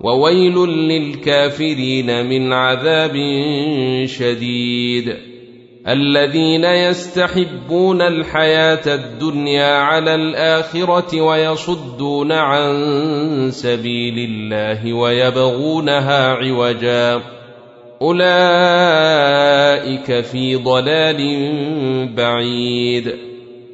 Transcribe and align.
وويل 0.00 0.54
للكافرين 0.68 2.26
من 2.26 2.52
عذاب 2.52 3.12
شديد. 4.04 5.16
الذين 5.88 6.64
يستحبون 6.64 8.02
الحياة 8.02 8.94
الدنيا 8.94 9.76
على 9.76 10.14
الآخرة 10.14 11.20
ويصدون 11.20 12.32
عن 12.32 12.74
سبيل 13.50 14.30
الله 14.30 14.92
ويبغونها 14.92 16.28
عوجا. 16.28 17.22
أولئك 18.02 18.24
في 20.20 20.56
ضلال 20.56 21.18
بعيد. 22.16 23.35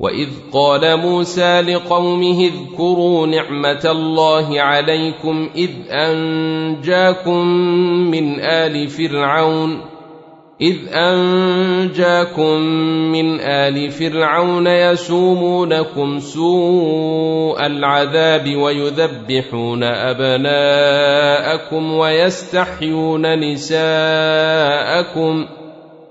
واذ 0.00 0.28
قال 0.52 0.96
موسى 0.96 1.60
لقومه 1.60 2.40
اذكروا 2.40 3.26
نعمه 3.26 3.82
الله 3.84 4.60
عليكم 4.60 5.50
اذ 5.56 5.70
انجاكم 5.90 7.46
من 8.10 8.40
ال 8.40 8.88
فرعون 8.88 9.80
إذ 10.60 10.76
أنجاكم 10.92 12.60
من 13.12 13.40
آل 13.40 13.90
فرعون 13.90 14.66
يسومونكم 14.66 16.20
سوء 16.20 17.66
العذاب 17.66 18.56
ويذبحون 18.56 19.84
أبناءكم 19.84 21.92
ويستحيون 21.92 23.52
نساءكم 23.52 25.44
ۖ 25.44 25.48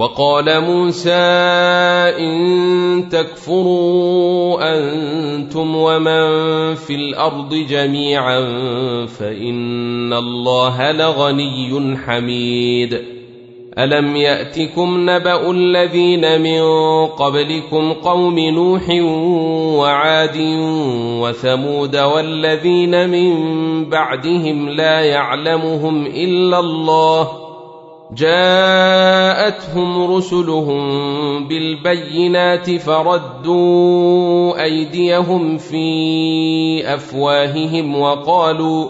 وقال 0.00 0.60
موسى 0.60 1.10
إن 2.18 3.08
تكفروا 3.12 4.58
أنتم 4.76 5.76
ومن 5.76 6.24
في 6.74 6.94
الأرض 6.94 7.54
جميعا 7.54 8.40
فإن 9.06 10.12
الله 10.12 10.92
لغني 10.92 11.96
حميد. 11.96 13.00
ألم 13.78 14.16
يأتكم 14.16 15.10
نبأ 15.10 15.50
الذين 15.50 16.40
من 16.40 16.62
قبلكم 17.06 17.92
قوم 17.92 18.38
نوح 18.38 18.82
وعاد 19.78 20.36
وثمود 21.20 21.96
والذين 21.96 23.08
من 23.10 23.34
بعدهم 23.84 24.68
لا 24.68 25.00
يعلمهم 25.00 26.06
إلا 26.06 26.58
الله 26.58 27.39
جاءتهم 28.14 30.14
رسلهم 30.14 31.48
بالبينات 31.48 32.70
فردوا 32.70 34.62
أيديهم 34.64 35.58
في 35.58 36.94
أفواههم 36.94 38.00
وقالوا 38.00 38.88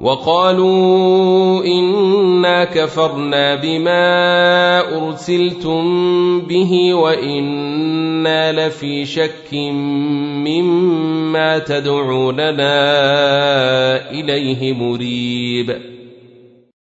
وقالوا 0.00 1.64
إنا 1.64 2.64
كفرنا 2.64 3.54
بما 3.54 4.80
أرسلتم 4.96 5.82
به 6.40 6.94
وإنا 6.94 8.52
لفي 8.52 9.04
شك 9.04 9.54
مما 10.44 11.58
تدعوننا 11.58 12.70
إليه 14.10 14.72
مريب 14.72 15.97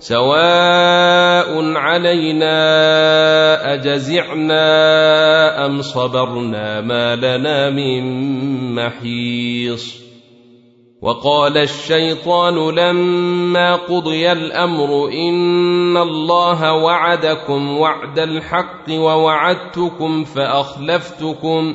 سواء 0.00 1.76
علينا 1.76 2.56
أجزعنا 3.74 4.66
أم 5.66 5.82
صبرنا 5.82 6.80
ما 6.80 7.16
لنا 7.16 7.70
من 7.70 8.04
محيص. 8.74 10.00
وقال 11.02 11.56
الشيطان 11.56 12.74
لما 12.74 13.76
قضي 13.76 14.32
الأمر 14.32 15.08
إن 15.08 15.96
الله 15.96 16.72
وعدكم 16.72 17.78
وعد 17.78 18.18
الحق 18.18 18.90
ووعدتكم 18.90 20.24
فأخلفتكم 20.24 21.74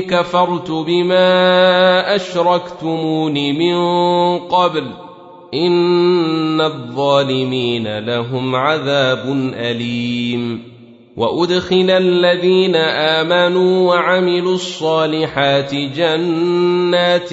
كفرت 0.00 0.70
بما 0.70 2.16
أشركتمون 2.16 3.34
من 3.34 3.76
قبل 4.38 4.84
إن 5.54 6.60
الظالمين 6.60 7.98
لهم 7.98 8.56
عذاب 8.56 9.52
أليم 9.54 10.76
وأدخل 11.16 11.90
الذين 11.90 12.76
آمنوا 12.76 13.94
وعملوا 13.94 14.54
الصالحات 14.54 15.74
جنات 15.74 17.28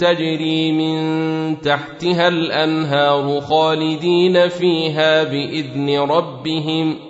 تجري 0.00 0.72
من 0.72 1.00
تحتها 1.60 2.28
الأنهار 2.28 3.40
خالدين 3.40 4.48
فيها 4.48 5.22
بإذن 5.24 5.98
ربهم 5.98 7.09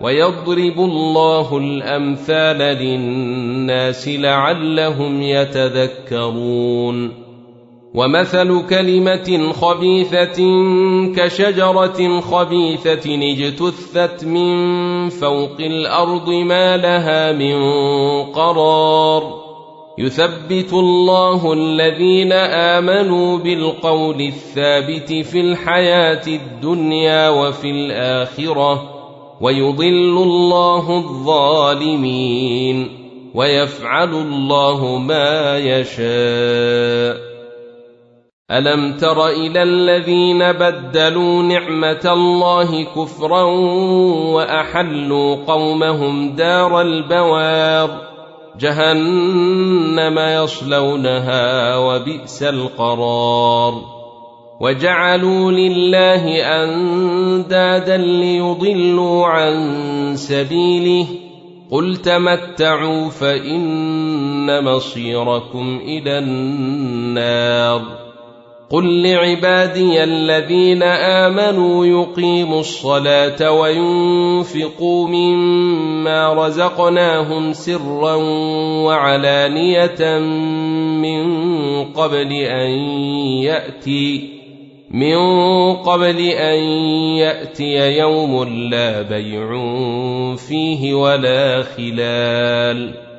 ويضرب 0.00 0.80
الله 0.80 1.58
الأمثال 1.58 2.58
للناس 2.58 4.08
لعلهم 4.08 5.22
يتذكرون. 5.22 7.20
ومثل 7.94 8.66
كلمة 8.66 9.52
خبيثة 9.52 10.42
كشجرة 11.16 12.20
خبيثة 12.20 13.14
اجتثت 13.14 14.24
من 14.24 15.08
فوق 15.08 15.56
الأرض 15.60 16.30
ما 16.30 16.76
لها 16.76 17.32
من 17.32 17.62
قرار. 18.22 19.40
يثبت 19.98 20.72
الله 20.72 21.52
الذين 21.52 22.32
آمنوا 22.32 23.38
بالقول 23.38 24.20
الثابت 24.20 25.12
في 25.12 25.40
الحياة 25.40 26.26
الدنيا 26.26 27.28
وفي 27.28 27.70
الآخرة. 27.70 28.99
ويضل 29.40 30.22
الله 30.22 30.96
الظالمين 30.96 32.88
ويفعل 33.34 34.14
الله 34.14 34.98
ما 34.98 35.58
يشاء. 35.58 37.30
ألم 38.50 38.96
تر 38.96 39.28
إلى 39.28 39.62
الذين 39.62 40.52
بدلوا 40.52 41.42
نعمة 41.42 42.00
الله 42.04 42.84
كفرا 42.84 43.42
وأحلوا 44.34 45.36
قومهم 45.46 46.30
دار 46.34 46.80
البوار؟ 46.80 47.90
جهنم 48.60 50.18
يصلونها 50.18 51.76
وبئس 51.76 52.42
القرار. 52.42 53.99
وجعلوا 54.60 55.52
لله 55.52 56.42
أندادا 56.62 57.96
ليضلوا 57.96 59.26
عن 59.26 60.12
سبيله 60.16 61.06
قل 61.70 61.96
تمتعوا 61.96 63.08
فإن 63.08 64.64
مصيركم 64.64 65.80
إلى 65.84 66.18
النار 66.18 67.82
قل 68.70 69.02
لعبادي 69.02 70.04
الذين 70.04 70.82
آمنوا 70.82 71.86
يقيموا 71.86 72.60
الصلاة 72.60 73.50
وينفقوا 73.50 75.08
مما 75.08 76.34
رزقناهم 76.34 77.52
سرا 77.52 78.14
وعلانية 78.84 80.18
من 80.98 81.24
قبل 81.84 82.32
أن 82.32 82.70
يأتي 83.42 84.39
من 84.90 85.16
قبل 85.76 86.18
أن 86.20 86.58
يأتي 87.18 87.98
يوم 87.98 88.44
لا 88.44 89.02
بيع 89.02 89.48
فيه 90.36 90.94
ولا 90.94 91.62
خلال. 91.62 93.10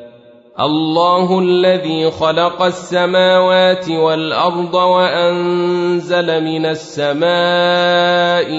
الله 0.60 1.40
الذي 1.40 2.12
خلق 2.12 2.62
السماوات 2.62 3.90
والأرض 3.90 4.74
وأنزل 4.74 6.44
من 6.44 6.66
السماء 6.66 7.26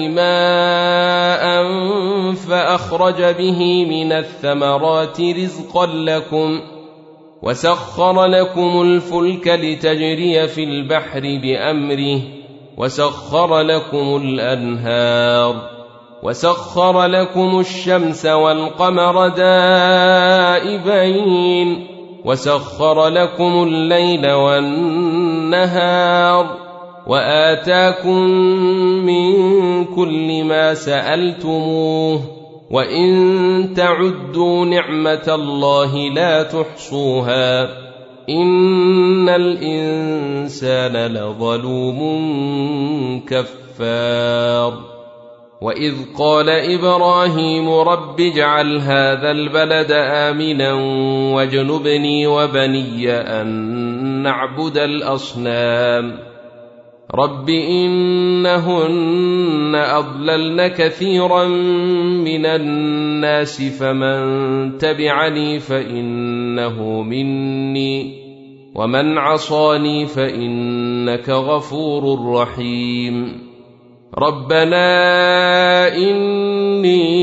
ماء 0.09 1.63
فأخرج 2.33 3.23
به 3.23 3.85
من 3.85 4.11
الثمرات 4.11 5.21
رزقا 5.21 5.85
لكم 5.85 6.59
وسخر 7.41 8.25
لكم 8.25 8.81
الفلك 8.81 9.47
لتجري 9.47 10.47
في 10.47 10.63
البحر 10.63 11.21
بأمره. 11.43 12.42
وسخر 12.77 13.59
لكم 13.59 14.21
الأنهار 14.23 15.55
وسخر 16.23 17.05
لكم 17.05 17.59
الشمس 17.59 18.25
والقمر 18.25 19.27
دائبين 20.27 21.07
وسخر 22.25 23.07
لكم 23.07 23.63
الليل 23.63 24.31
والنهار 24.31 25.83
وآتاكم 27.07 28.19
من 29.05 29.35
كل 29.85 30.43
ما 30.43 30.73
سألتموه 30.73 32.21
وإن 32.71 33.73
تعدوا 33.75 34.65
نعمة 34.65 35.23
الله 35.27 35.97
لا 35.97 36.43
تحصوها 36.43 37.82
ان 38.29 39.29
الانسان 39.29 41.13
لظلوم 41.13 41.99
كفار. 43.29 44.73
واذ 45.61 45.93
قال 46.19 46.49
إبراهيم 46.49 47.69
رب 47.69 48.21
اجعل 48.21 48.77
هذا 48.77 49.31
البلد 49.31 49.91
امنا 49.91 50.73
واجنبني 51.33 52.27
وبني 52.27 53.11
ان 53.11 53.47
نعبد 54.23 54.77
الاصنام. 54.77 56.32
رب 57.15 57.49
انهن 57.49 58.55
اضللن 59.75 60.67
كثيرا 60.67 61.47
من 62.25 62.45
الناس 62.45 63.61
فمن 63.61 64.77
تبعني 64.77 65.59
فانه 65.59 67.01
مني 67.01 68.23
ومن 68.75 69.17
عصاني 69.17 70.05
فانك 70.05 71.29
غفور 71.29 72.33
رحيم 72.33 73.43
ربنا 74.17 74.87
اني 75.97 77.22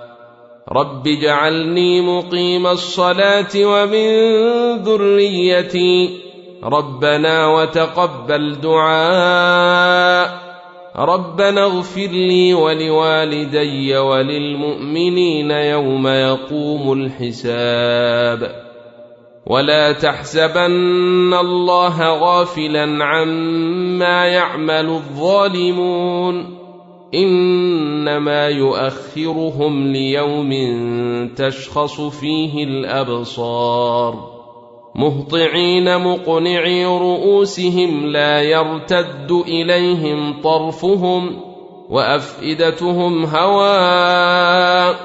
رب 0.71 1.07
اجعلني 1.07 2.01
مقيم 2.01 2.67
الصلاه 2.67 3.49
ومن 3.55 4.07
ذريتي 4.83 6.19
ربنا 6.63 7.47
وتقبل 7.47 8.55
دعاء 8.61 10.41
ربنا 10.95 11.63
اغفر 11.63 12.07
لي 12.07 12.53
ولوالدي 12.53 13.97
وللمؤمنين 13.97 15.51
يوم 15.51 16.07
يقوم 16.07 16.93
الحساب 16.93 18.61
ولا 19.45 19.91
تحسبن 19.91 21.33
الله 21.33 22.09
غافلا 22.09 23.05
عما 23.05 24.25
يعمل 24.25 24.89
الظالمون 24.89 26.60
إنما 27.15 28.47
يؤخرهم 28.47 29.87
ليوم 29.87 30.51
تشخص 31.35 32.01
فيه 32.01 32.63
الأبصار. 32.63 34.41
مهطعين 34.95 35.97
مقنعي 35.97 36.85
رؤوسهم 36.85 38.05
لا 38.05 38.41
يرتد 38.41 39.31
إليهم 39.31 40.41
طرفهم 40.41 41.37
وأفئدتهم 41.89 43.25
هواء 43.25 44.95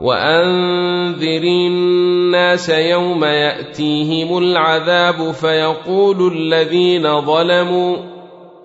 وأنذر 0.00 1.42
الناس 1.42 2.68
يوم 2.68 3.24
يأتيهم 3.24 4.38
العذاب 4.38 5.32
فيقول 5.32 6.32
الذين 6.32 7.20
ظلموا 7.20 7.96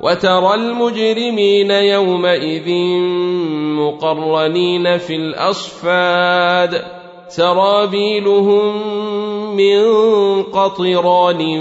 وترى 0.00 0.54
المجرمين 0.54 1.70
يومئذ 1.70 2.70
مقرنين 3.76 4.98
في 4.98 5.16
الأصفاد. 5.16 6.84
سرابيلهم 7.28 8.86
من 9.56 9.82
قطران 10.42 11.60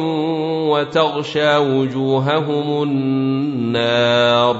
وتغشى 0.69 1.57
وجوههم 1.57 2.83
النار. 2.83 4.55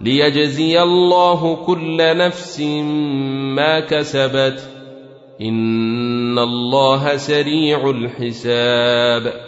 ليجزي 0.00 0.82
الله 0.82 1.56
كل 1.66 1.96
نفس 2.16 2.60
ما 3.56 3.80
كسبت. 3.80 4.70
إن 5.40 6.38
الله 6.38 7.16
سريع 7.16 7.90
الحساب. 7.90 9.47